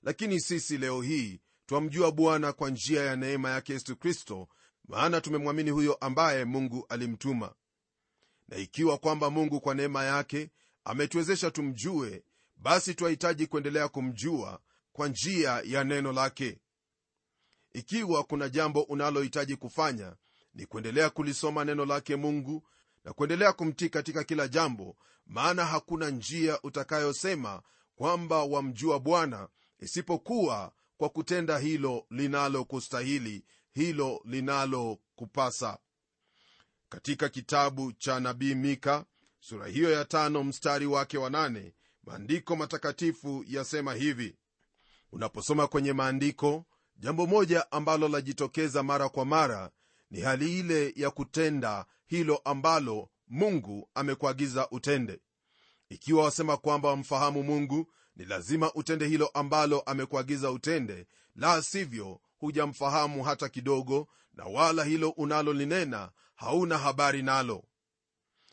Lakini 0.03 0.41
sisi 0.41 0.79
leo 0.79 1.03
hii 1.03 1.41
twamjua 1.67 2.13
bwana 2.13 2.53
kwa 2.53 2.71
njia 2.71 3.03
ya 3.03 3.17
neema 3.17 3.51
yake 3.51 3.73
yesu 3.73 3.97
kristo 3.97 4.49
maana 4.89 5.21
tumemwamini 5.21 5.71
huyo 5.71 5.95
ambaye 5.95 6.45
mungu 6.45 6.87
alimtuma. 6.89 7.55
Na 8.49 8.57
ikiwa 8.57 8.99
kwamba 8.99 9.31
mungu 9.31 9.61
kwa 9.61 9.75
neema 9.75 10.05
yake 10.05 10.51
ametuwezesha 10.85 11.51
tumjue 11.51 12.25
basi 12.57 12.95
twahitaji 12.95 13.47
kuendelea 13.47 13.89
kumjua 13.89 14.61
kwa 14.93 15.09
njia 15.09 15.63
ya 15.65 15.85
neno 15.85 16.13
lake. 16.13 16.59
Ikiwa 17.73 18.25
kuna 18.25 18.49
jambo 18.49 18.83
unalohitaji 18.83 19.57
kufanya 19.57 20.17
ni 20.55 20.67
kuendelea 20.67 21.11
kulisoma 21.11 21.65
neno 21.65 21.85
lake 21.85 22.17
mungu 22.17 22.63
na 23.05 23.13
kuendelea 23.13 23.53
kumtii 23.53 23.89
katika 23.89 24.25
kila 24.25 24.49
jambo 24.49 24.97
maana 25.27 25.65
hakuna 25.65 26.11
njia 26.11 26.63
utakayosema 26.63 27.63
kwamba 27.95 28.43
wamjua 28.45 29.01
bwana 29.01 29.49
isipokuwa 29.81 30.73
kwa 30.97 31.09
kutenda 31.09 31.59
hilo 31.59 32.07
linalokustahili 32.11 33.45
hilo 33.73 34.21
linalokupasa. 34.25 35.79
Katika 36.89 37.29
kitabu 37.29 37.93
cha 37.93 38.21
nabii 38.21 38.55
mika 38.55 39.05
sura 39.41 39.67
hiyo 39.67 39.91
ya 39.91 40.05
tano 40.05 40.45
mstari 40.45 40.87
wake 40.87 41.19
wa 41.19 41.31
nane 41.31 41.75
maandiko 42.05 42.57
matakatifu 42.57 43.45
yasema 43.49 43.95
hivi. 43.95 44.37
Unaposoma 45.13 45.67
kwenye 45.67 45.93
maandiko 45.93 46.65
jambo 46.97 47.27
moja 47.27 47.73
ambalo 47.73 48.09
lajitokeza 48.09 48.83
mara 48.83 49.09
kwa 49.09 49.25
mara 49.25 49.71
ni 50.11 50.21
hali 50.21 50.59
ile 50.59 50.93
ya 50.97 51.11
kutenda 51.11 51.87
hilo 52.07 52.37
ambalo 52.37 53.09
mungu 53.29 53.91
amekuagiza 53.95 54.71
utende. 54.71 55.21
Ikiwa 55.89 56.25
wasema 56.25 56.57
kwamba 56.57 56.89
wamfahamu 56.89 57.43
mungu 57.43 57.93
ni 58.17 58.25
lazima 58.25 58.73
utende 58.75 59.07
hilo 59.09 59.27
ambalo 59.27 59.81
amekuagiza 59.81 60.51
utende 60.51 61.07
la 61.37 61.63
sivyo 61.63 62.21
hujamfahamu 62.47 63.25
hata 63.25 63.49
kidogo 63.49 64.09
na 64.35 64.45
wala 64.45 64.85
hilo 64.85 65.11
unalolinena 65.11 66.11
hauna 66.35 66.79
habari 66.79 67.23
nalo. 67.23 67.65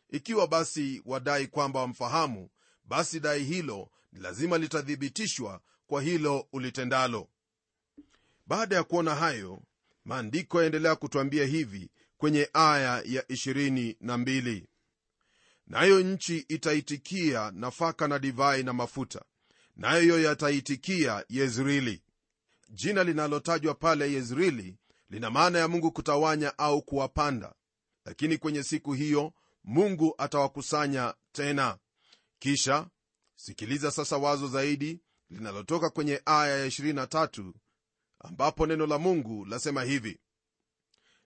Ikiwa 0.10 0.48
basi 0.48 1.02
wadai 1.06 1.48
kwamba 1.48 1.80
wamfahamu 1.80 2.50
basi 2.84 3.20
dai 3.20 3.44
hilo 3.44 3.90
ni 4.12 4.20
lazima 4.20 4.58
litathibitishwa 4.58 5.62
kwa 5.88 6.02
hilo 6.02 6.48
ulitendalo. 6.54 7.30
Baada 8.48 8.76
ya 8.76 8.84
kuona 8.84 9.16
hayo 9.16 9.62
maandiko 10.06 10.60
yaendelea 10.62 10.96
kutwambia 10.96 11.46
hivi 11.46 11.90
kwenye 12.18 12.50
aya 12.54 13.04
ya 13.06 13.22
22 13.22 14.64
nayo 15.68 16.00
nchi 16.02 16.38
itaitikia 16.38 17.52
nafaka 17.52 18.08
na 18.08 18.20
divai 18.20 18.64
na 18.64 18.74
mafuta 18.74 19.22
nayo 19.76 20.22
yataitikia 20.22 21.26
yezrili 21.30 22.02
jina 22.70 23.04
linalotajwa 23.04 23.74
pale 23.74 24.12
yezrili 24.14 24.78
lina 25.10 25.30
maana 25.30 25.60
ya 25.60 25.68
mungu 25.68 25.92
kutawanya 25.92 26.58
au 26.58 26.82
kuwapanda. 26.82 27.54
Lakini 28.06 28.38
kwenye 28.38 28.64
siku 28.64 28.94
hiyo 28.94 29.34
mungu 29.64 30.16
atawakusanya 30.18 31.14
tena. 31.32 31.78
Kisha 32.40 32.88
sikiliza 33.36 33.92
sasa 33.92 34.18
wazo 34.18 34.48
zaidi 34.48 35.02
linalotoka 35.30 35.90
kwenye 35.90 36.22
aya 36.26 36.58
ya 36.58 36.68
23 36.68 37.54
ambapo 38.20 38.66
neno 38.68 38.86
la 38.88 38.98
mungu 38.98 39.46
lasema 39.46 39.84
hivi 39.84 40.20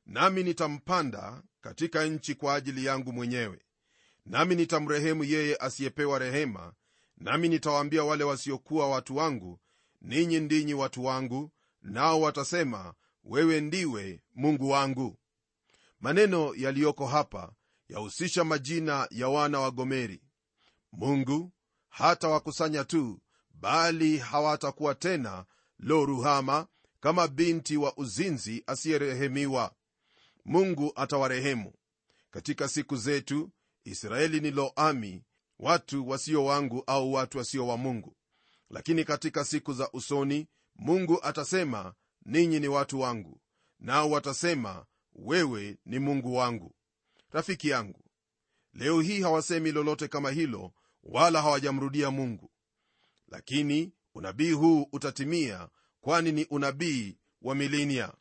nami 0.06 0.44
nitampanda 0.44 1.44
katika 1.62 2.06
nchi 2.06 2.36
kwa 2.36 2.56
ajili 2.56 2.86
yangu 2.86 3.14
mwenyewe. 3.14 3.60
Nami 4.26 4.56
nitamrehemu 4.56 5.24
yeye 5.24 5.56
asiyepewa 5.56 6.20
rehema. 6.20 6.74
Nami 7.18 7.50
nitawaambia 7.50 8.04
wale 8.04 8.24
wasiokuwa 8.24 8.90
watu 8.90 9.16
wangu 9.16 9.60
ninyi 10.04 10.40
ndinyi 10.40 10.74
watu 10.74 11.06
wangu 11.06 11.52
nao 11.82 12.22
watasema 12.22 12.94
wewe 13.24 13.62
ndiwe 13.62 14.22
mungu 14.36 14.70
wangu. 14.70 15.18
Maneno 16.00 16.56
yaliyoko 16.56 17.08
hapa 17.08 17.54
yahusisha 17.90 18.44
majina 18.44 19.08
ya 19.12 19.28
wana 19.30 19.60
wa 19.60 19.72
gomeri. 19.72 20.22
Mungu 20.92 21.52
hata 21.90 22.28
wakusanya 22.28 22.84
tu 22.84 23.22
bali 23.54 24.18
hawatakuwa 24.18 24.96
tena 24.96 25.46
lo 25.80 26.06
ruhama 26.06 26.68
kama 27.00 27.28
binti 27.28 27.78
wa 27.78 27.98
uzinzi 27.98 28.64
asiyerehemiwa. 28.68 29.74
Mungu 30.46 30.92
atawarehemu. 30.96 31.74
Katika 32.32 32.68
siku 32.68 32.96
zetu 32.98 33.52
israeli 33.84 34.40
ni 34.40 34.52
loami 34.52 35.24
watu 35.60 36.10
wasio 36.10 36.46
wangu 36.46 36.84
au 36.88 37.14
watu 37.14 37.38
wasio 37.38 37.68
wa 37.68 37.78
mungu 37.78 38.16
lakini 38.70 39.04
katika 39.04 39.46
siku 39.46 39.74
za 39.74 39.90
usoni 39.92 40.48
mungu 40.76 41.20
atasema 41.24 41.94
ninyi 42.26 42.60
ni 42.60 42.68
watu 42.68 43.00
wangu 43.00 43.42
nao 43.80 44.10
watasema 44.10 44.86
wewe 45.16 45.78
ni 45.86 46.00
mungu 46.00 46.36
wangu. 46.36 46.76
Rafiki 47.32 47.70
yangu 47.70 48.06
leo 48.74 49.02
hii 49.02 49.22
hawasemi 49.22 49.72
lolote 49.72 50.08
kama 50.08 50.32
hilo 50.32 50.72
wala 51.04 51.42
hawajamrudia 51.42 52.12
mungu. 52.12 52.52
Lakini 53.28 53.94
unabii 54.16 54.52
huu 54.52 54.88
utatimia 54.92 55.70
kwani 56.02 56.32
ni 56.32 56.46
unabii 56.46 57.18
wa 57.42 57.56
milinia 57.56 58.14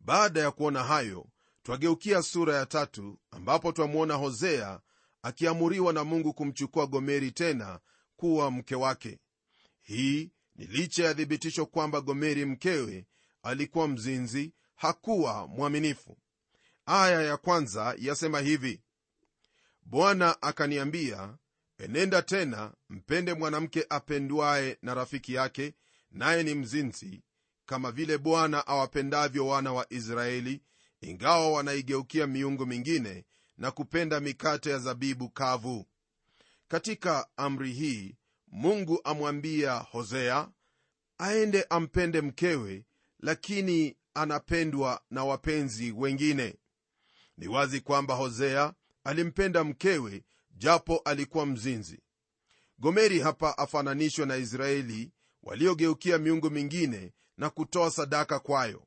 baada 0.00 0.40
ya 0.40 0.50
kuona 0.50 0.84
hayo 0.84 1.26
twageukia 1.62 2.22
sura 2.22 2.56
ya 2.56 2.66
tatu 2.66 3.18
ambapo 3.30 3.72
twamwona 3.72 4.14
hosea 4.14 4.80
akiamuriwa 5.22 5.92
na 5.92 6.04
mungu 6.04 6.34
kumchukua 6.34 6.86
gomeri 6.86 7.30
tena 7.32 7.80
kuwa 8.16 8.50
mke 8.50 8.74
wake 8.74 9.18
hii 9.86 10.30
ni 10.56 10.66
licha 10.66 11.04
ya 11.04 11.14
thibitisho 11.14 11.66
kwamba 11.66 12.00
gomeri 12.00 12.44
mkewe 12.44 13.06
alikuwa 13.42 13.88
mzinzi 13.88 14.52
hakuwa 14.74 15.46
mwaminifu. 15.46 16.16
Aya 16.86 17.22
ya 17.22 17.36
kwanza 17.36 17.94
yasema 17.98 18.40
hivi 18.40 18.82
bwana 19.82 20.42
akaniambia 20.42 21.36
enenda 21.78 22.22
tena 22.22 22.72
mpende 22.88 23.34
mwanamke 23.34 23.86
apendwaye 23.90 24.78
na 24.82 24.94
rafiki 24.94 25.34
yake 25.34 25.74
naye 26.10 26.42
ni 26.42 26.54
mzinzi 26.54 27.22
kama 27.66 27.92
vile 27.92 28.18
bwana 28.18 28.66
awapendavyo 28.66 29.46
wana 29.46 29.72
wa 29.72 29.92
israeli 29.92 30.60
ingawa 31.00 31.52
wanaigeukia 31.52 32.26
miungu 32.26 32.66
mingine 32.66 33.24
na 33.58 33.70
kupenda 33.70 34.20
mikate 34.20 34.70
ya 34.70 34.78
zabibu 34.78 35.28
kavu. 35.28 35.86
Katika 36.68 37.28
amri 37.36 37.72
hii 37.72 38.14
mungu 38.48 39.00
amwambia 39.04 39.74
hosea 39.74 40.48
aende 41.18 41.66
ampende 41.70 42.20
mkewe 42.20 42.84
lakini 43.20 43.96
anapendwa 44.14 45.00
na 45.10 45.24
wapenzi 45.24 45.92
wengine. 45.92 46.56
Ni 47.36 47.48
wazi 47.48 47.80
kwamba 47.80 48.14
hosea 48.14 48.74
alimpenda 49.04 49.64
mkewe 49.64 50.24
japo 50.50 50.96
alikuwa 51.04 51.46
mzinzi. 51.46 52.00
Gomeri 52.78 53.20
hapa 53.20 53.58
afananishwa 53.58 54.26
na 54.26 54.36
israeli 54.36 55.12
waliogeukia 55.42 56.18
miungu 56.18 56.50
mingine 56.50 57.12
na 57.36 57.50
kutoa 57.50 57.90
sadaka 57.90 58.38
kwayo. 58.40 58.86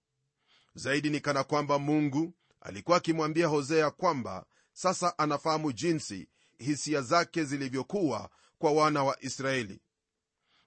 Zaidi 0.76 1.10
ni 1.10 1.20
kana 1.20 1.44
kwamba 1.44 1.80
mungu 1.80 2.34
alikuwa 2.62 2.98
akimwambia 2.98 3.48
hosea 3.48 3.92
kwamba 3.92 4.46
sasa 4.74 5.18
anafahamu 5.18 5.72
jinsi 5.72 6.28
hisia 6.58 7.02
zake 7.02 7.44
zilivyokuwa 7.44 8.30
kwa 8.60 8.72
wana 8.72 9.04
wa 9.04 9.18
israeli. 9.24 9.82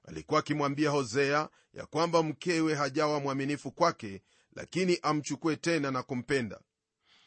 Alikuwa 0.04 0.40
akimwambia 0.40 0.90
hosea 0.90 1.48
ya 1.74 1.86
kwamba 1.86 2.22
mkewe 2.22 2.74
hajawa 2.74 3.20
mwaminifu 3.20 3.70
kwake 3.72 4.22
lakini 4.56 4.98
amchukue 5.02 5.56
tena 5.56 5.90
na 5.90 6.02
kumpenda. 6.02 6.60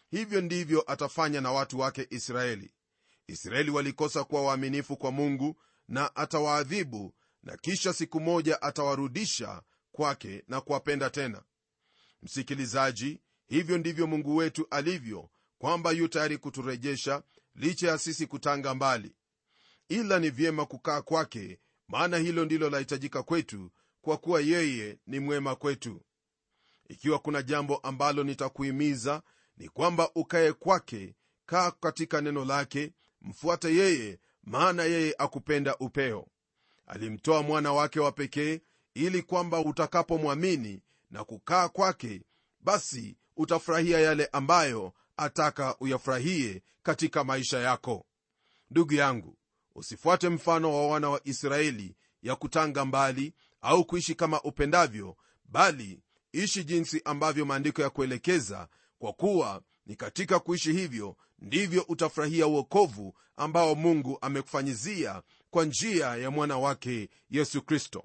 Hivyo 0.09 0.41
ndivyo 0.41 0.91
atafanya 0.91 1.41
na 1.41 1.51
watu 1.51 1.79
wake 1.79 2.07
israeli. 2.09 2.71
Israeli 3.27 3.71
walikosa 3.71 4.23
kuwa 4.23 4.41
waaminifu 4.43 4.97
kwa 4.97 5.11
mungu 5.11 5.55
na 5.87 6.15
atawaadhibu 6.15 7.13
na 7.43 7.57
kisha 7.57 7.93
siku 7.93 8.19
moja 8.19 8.61
atawarudisha 8.61 9.61
kwake 9.91 10.43
na 10.47 10.61
kuwapenda 10.61 11.09
tena. 11.09 11.43
Msikilizaji 12.21 13.21
hivyo 13.47 13.77
ndivyo 13.77 14.07
mungu 14.07 14.35
wetu 14.35 14.67
alivyo 14.71 15.29
kwamba 15.57 15.91
yu 15.91 16.07
tayari 16.07 16.37
kuturejesha 16.37 17.23
licha 17.55 17.87
ya 17.87 17.97
sisi 17.97 18.27
kutanga 18.27 18.75
mbali 18.75 19.15
ila 19.89 20.19
ni 20.19 20.29
vyema 20.29 20.65
kukaa 20.65 21.01
kwake 21.01 21.59
maana 21.87 22.17
hilo 22.17 22.45
ndilo 22.45 22.69
lahitajika 22.69 23.23
kwetu 23.23 23.71
kwa 24.01 24.17
kuwa 24.17 24.41
yeye 24.41 24.99
ni 25.07 25.19
mwema 25.19 25.55
kwetu. 25.55 26.01
Ikiwa 26.89 27.19
kuna 27.19 27.41
jambo 27.41 27.77
ambalo 27.77 28.23
nitakuhimiza 28.23 29.21
ni 29.57 29.69
kwamba 29.69 30.09
ukaye 30.15 30.53
kwake 30.53 31.15
kaa 31.45 31.71
katika 31.71 32.21
neno 32.21 32.45
lake 32.45 32.93
mfuate 33.21 33.75
yeye 33.75 34.19
maana 34.43 34.83
yeye 34.83 35.15
akupenda 35.17 35.77
upeo. 35.77 36.27
Alimtoa 36.87 37.43
mwana 37.43 37.73
wake 37.73 37.99
wa 37.99 38.11
pekee 38.11 38.61
ili 38.93 39.21
kwamba 39.21 39.59
utakapomwamini 39.59 40.81
na 41.11 41.23
kukaa 41.23 41.69
kwake 41.69 42.21
basi 42.59 43.17
utafurahia 43.37 43.99
yale 43.99 44.25
ambayo 44.31 44.93
ataka 45.17 45.75
uyafurahie 45.79 46.63
katika 46.83 47.23
maisha 47.23 47.59
yako. 47.59 48.05
Ndugu 48.71 48.93
yangu 48.93 49.37
usifuate 49.75 50.29
mfano 50.29 50.73
wa 50.75 50.87
wana 50.87 51.09
wa 51.09 51.21
israeli 51.23 51.95
ya 52.21 52.35
kutanga 52.35 52.85
mbali 52.85 53.33
au 53.61 53.85
kuishi 53.85 54.15
kama 54.15 54.41
upendavyo 54.41 55.17
bali 55.45 55.99
ishi 56.31 56.63
jinsi 56.63 57.01
ambavyo 57.05 57.45
maandiko 57.45 57.81
ya 57.81 57.89
kuelekeza 57.89 58.67
kwa 58.99 59.13
kuwa 59.13 59.61
ni 59.85 59.95
katika 59.95 60.39
kuishi 60.39 60.73
hivyo 60.73 61.15
ndivyo 61.39 61.85
utafurahia 61.87 62.47
uokovu 62.47 63.15
ambao 63.37 63.75
mungu 63.75 64.17
amekufanyizia 64.21 65.21
kwa 65.49 65.65
njia 65.65 66.05
ya 66.15 66.31
mwana 66.31 66.57
wake 66.57 67.09
yesu 67.29 67.61
kristo. 67.61 68.03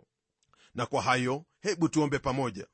Na 0.74 0.86
kwa 0.86 1.02
hayo 1.02 1.44
hebu 1.60 1.88
tuombe 1.88 2.18
pamoja. 2.18 2.66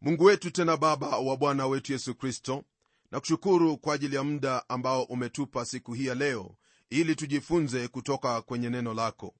Mungu 0.00 0.24
wetu 0.24 0.50
tena 0.50 0.76
baba 0.76 1.18
wa 1.18 1.36
bwana 1.36 1.66
wetu 1.66 1.92
yesu 1.92 2.14
kristo 2.14 2.64
nakushukuru 3.10 3.78
kwa 3.78 3.94
ajili 3.94 4.16
ya 4.16 4.22
muda 4.24 4.68
ambao 4.68 5.02
umetupa 5.02 5.64
siku 5.64 5.94
hii 5.94 6.06
ya 6.06 6.14
leo 6.14 6.56
ili 6.90 7.16
tujifunze 7.16 7.88
kutoka 7.88 8.42
kwenye 8.42 8.70
neno 8.70 8.94
lako. 8.94 9.34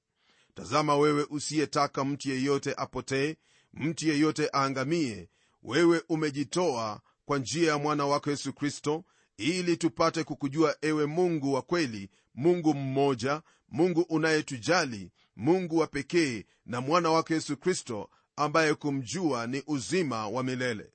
Tazama 0.55 0.97
wewe 0.97 1.27
usiyetaka 1.31 2.05
mtu 2.05 2.29
yeyote 2.31 2.75
apotee 2.77 3.37
mtu 3.75 4.09
yeyote 4.09 4.51
aangamie. 4.55 5.29
Wewe 5.63 6.03
umejitoa 6.09 7.01
kwa 7.25 7.39
njia 7.39 7.71
ya 7.71 7.79
mwana 7.79 8.07
wako 8.07 8.31
yesu 8.31 8.53
kristo 8.53 9.05
ili 9.37 9.77
tupate 9.77 10.25
kukujua 10.25 10.77
ewe 10.83 11.07
mungu 11.07 11.53
wa 11.55 11.63
kweli 11.63 12.11
mungu 12.35 12.75
mmoja 12.75 13.43
mungu 13.69 14.01
unayetujali 14.01 15.11
mungu 15.37 15.79
wa 15.79 15.87
pekee 15.87 16.45
na 16.67 16.81
mwana 16.81 17.11
wake 17.11 17.35
yesu 17.35 17.57
kristo 17.57 18.11
ambaye 18.37 18.75
kumjua 18.75 19.47
ni 19.47 19.63
uzima 19.67 20.29
wa 20.29 20.43
milele. 20.43 20.93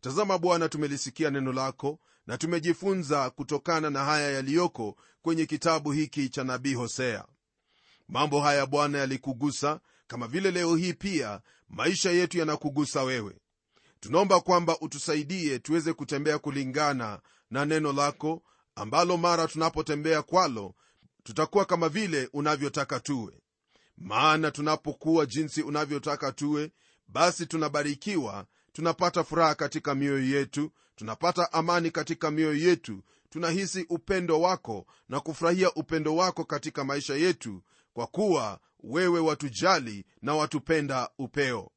Tazama 0.00 0.38
bwana 0.38 0.68
tumelisikia 0.68 1.30
neno 1.30 1.52
lako 1.52 1.98
na 2.28 2.38
tumejifunza 2.38 3.30
kutokana 3.30 3.90
na 3.90 4.04
haya 4.04 4.30
yaliyoko 4.30 4.96
kwenye 5.22 5.46
kitabu 5.46 5.92
hiki 5.92 6.28
cha 6.28 6.44
nabii 6.44 6.74
hosea. 6.74 7.24
Mambo 8.08 8.40
haya 8.40 8.66
bwana 8.66 8.98
yalikugusa 8.98 9.80
kama 10.06 10.28
vile 10.28 10.50
leo 10.50 10.76
hii 10.76 10.92
pia 10.92 11.40
maisha 11.68 12.10
yetu 12.10 12.38
yanakugusa 12.38 13.02
wewe. 13.02 13.36
Tunaomba 14.00 14.40
kwamba 14.40 14.78
utusaidie 14.80 15.58
tuweze 15.58 15.92
kutembea 15.92 16.38
kulingana 16.38 17.20
na 17.50 17.64
neno 17.64 17.92
lako 17.92 18.42
ambalo 18.74 19.16
mara 19.16 19.46
tunapotembea 19.48 20.22
kwalo 20.22 20.74
tutakuwa 21.22 21.64
kama 21.64 21.88
vile 21.88 22.28
unavyotaka 22.32 23.00
tuwe. 23.00 23.40
Maana 23.98 24.50
tunapokuwa 24.50 25.26
jinsi 25.26 25.62
unavyotaka 25.62 26.32
tuwe 26.32 26.72
basi 27.08 27.46
tunabarikiwa 27.46 28.46
tunapata 28.72 29.24
furaha 29.24 29.54
katika 29.54 29.94
mioyo 29.94 30.38
yetu 30.38 30.70
tunapata 30.98 31.52
amani 31.52 31.90
katika 31.90 32.30
mioyo 32.30 32.54
yetu. 32.68 33.02
Tunahisi 33.30 33.86
upendo 33.88 34.40
wako 34.40 34.86
na 35.08 35.20
kufurahia 35.20 35.72
upendo 35.74 36.16
wako 36.16 36.44
katika 36.44 36.84
maisha 36.84 37.14
yetu 37.14 37.62
kwa 37.92 38.06
kuwa 38.06 38.60
wewe 38.80 39.20
watujali 39.20 40.04
na 40.22 40.34
watupenda 40.34 41.10
upeo. 41.18 41.70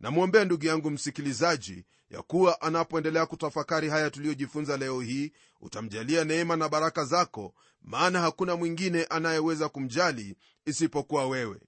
Namwombea 0.00 0.44
ndugu 0.44 0.66
yangu 0.66 0.90
msikilizaji 0.90 1.84
ya 2.10 2.22
kuwa 2.22 2.60
anapoendelea 2.60 3.26
kutafakari 3.26 3.88
haya 3.88 4.10
tuliyojifunza 4.10 4.76
leo 4.76 5.00
hii 5.00 5.32
utamjalia 5.60 6.24
neema 6.24 6.56
na 6.56 6.68
baraka 6.68 7.04
zako 7.04 7.54
maana 7.82 8.20
hakuna 8.20 8.56
mwingine 8.56 9.04
anayeweza 9.04 9.68
kumjali 9.68 10.36
isipokuwa 10.66 11.26
wewe. 11.26 11.60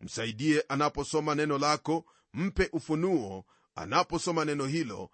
Msaidie 0.00 0.64
anaposoma 0.68 1.34
neno 1.34 1.58
lako 1.58 2.04
mpe 2.34 2.68
ufunuo 2.72 3.44
anaposoma 3.74 4.44
neno 4.44 4.66
hilo 4.66 5.10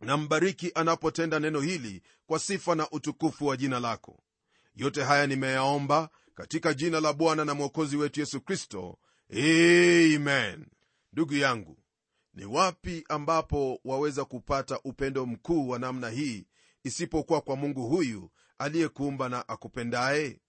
na 0.00 0.16
mbariki 0.16 0.72
anapotenda 0.74 1.40
neno 1.40 1.60
hili 1.60 2.02
kwa 2.26 2.38
sifa 2.38 2.74
na 2.74 2.90
utukufu 2.90 3.46
wa 3.46 3.56
jina 3.56 3.80
lako. 3.80 4.22
Yote 4.74 5.02
haya 5.02 5.26
nimeyaomba 5.26 6.08
katika 6.34 6.74
jina 6.74 7.00
la 7.00 7.12
bwana 7.12 7.44
na 7.44 7.54
mwokozi 7.54 7.96
wetu 7.96 8.20
yesu 8.20 8.40
kristo. 8.40 8.98
Amen. 9.32 10.66
Ndugu 11.12 11.34
yangu 11.34 11.78
ni 12.34 12.44
wapi 12.44 13.04
ambapo 13.08 13.80
waweza 13.84 14.24
kupata 14.24 14.80
upendo 14.84 15.26
mkuu 15.26 15.68
wa 15.68 15.78
namna 15.78 16.10
hii 16.10 16.46
isipokuwa 16.84 17.40
kwa 17.40 17.56
mungu 17.56 17.88
huyu 17.88 18.30
aliyekuumba 18.58 19.28
na 19.28 19.48
akupendaye? 19.48 20.40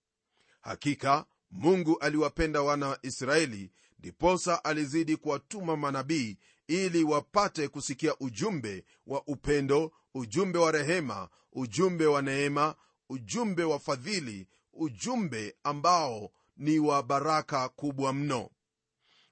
Hakika 0.61 1.25
mungu 1.51 1.99
aliwapenda 1.99 2.61
wana 2.61 2.87
wa 2.87 2.99
israeli 3.01 3.71
ndiposa 3.99 4.63
alizidi 4.63 5.17
kuwatuma 5.17 5.77
manabii 5.77 6.37
ili 6.67 7.03
wapate 7.03 7.67
kusikia 7.67 8.15
ujumbe 8.19 8.85
wa 9.07 9.23
upendo 9.27 9.91
ujumbe 10.13 10.59
wa 10.59 10.71
rehema 10.71 11.29
ujumbe 11.53 12.05
wa 12.05 12.21
neema 12.21 12.75
ujumbe 13.09 13.63
wa 13.63 13.79
fadhili 13.79 14.47
ujumbe 14.73 15.55
ambao 15.63 16.31
ni 16.57 16.79
wa 16.79 17.03
baraka 17.03 17.69
kubwa 17.69 18.13
mno. 18.13 18.49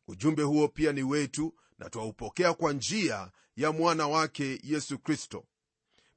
Ujumbe 0.08 0.44
huo 0.44 0.68
pia 0.68 0.92
ni 0.92 1.04
wetu 1.04 1.54
na 1.78 1.90
twaupokea 1.90 2.54
kwa 2.54 2.74
njia 2.74 3.32
ya 3.56 3.72
mwana 3.72 4.08
wake 4.08 4.60
yesu 4.64 5.00
kristo. 5.00 5.46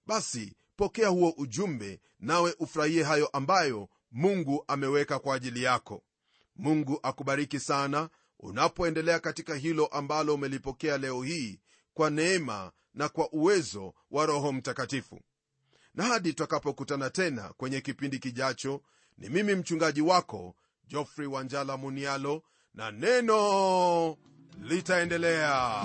Basi 0.06 0.54
pokea 0.76 1.08
huo 1.08 1.34
ujumbe 1.36 2.00
nawe 2.20 2.54
ufurahie 2.58 3.02
hayo 3.02 3.26
ambayo 3.26 3.88
mungu 4.12 4.64
ameweka 4.68 5.18
kwa 5.18 5.34
ajili 5.34 5.62
yako. 5.62 6.02
Mungu 6.56 7.00
akubariki 7.02 7.60
sana 7.60 8.10
unapoendelea 8.40 9.18
katika 9.18 9.54
hilo 9.54 9.86
ambalo 9.86 10.34
umelipokea 10.34 10.98
leo 10.98 11.22
hii 11.22 11.60
kwa 11.94 12.10
neema 12.10 12.72
na 12.94 13.08
kwa 13.08 13.32
uwezo 13.32 13.94
wa 14.10 14.26
roho 14.26 14.52
mtakatifu. 14.52 15.20
Na 15.94 16.04
hadi 16.04 16.28
tutakapokutana 16.32 17.10
tena 17.10 17.52
kwenye 17.56 17.80
kipindi 17.80 18.18
kijacho 18.18 18.82
ni 19.18 19.28
mimi 19.28 19.54
mchungaji 19.54 20.00
wako 20.00 20.54
jofrey 20.88 21.26
wanjala 21.26 21.76
munialo 21.76 22.42
na 22.74 22.90
neno 22.90 24.16
litaendelea 24.62 25.84